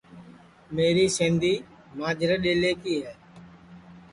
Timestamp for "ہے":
3.03-3.13